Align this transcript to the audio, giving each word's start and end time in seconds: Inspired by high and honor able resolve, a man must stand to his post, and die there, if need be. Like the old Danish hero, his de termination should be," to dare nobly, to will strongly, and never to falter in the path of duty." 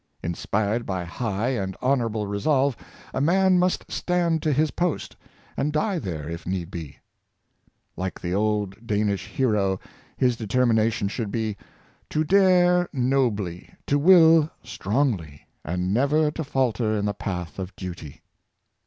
Inspired 0.23 0.87
by 0.87 1.03
high 1.05 1.49
and 1.49 1.77
honor 1.79 2.07
able 2.07 2.25
resolve, 2.25 2.75
a 3.13 3.21
man 3.21 3.59
must 3.59 3.91
stand 3.91 4.41
to 4.41 4.51
his 4.51 4.71
post, 4.71 5.15
and 5.55 5.71
die 5.71 5.99
there, 5.99 6.27
if 6.27 6.47
need 6.47 6.71
be. 6.71 6.97
Like 7.95 8.19
the 8.19 8.33
old 8.33 8.87
Danish 8.87 9.27
hero, 9.27 9.79
his 10.17 10.35
de 10.37 10.47
termination 10.47 11.07
should 11.07 11.29
be," 11.29 11.55
to 12.09 12.23
dare 12.23 12.89
nobly, 12.91 13.75
to 13.85 13.99
will 13.99 14.49
strongly, 14.63 15.45
and 15.63 15.93
never 15.93 16.31
to 16.31 16.43
falter 16.43 16.97
in 16.97 17.05
the 17.05 17.13
path 17.13 17.59
of 17.59 17.75
duty." 17.75 18.23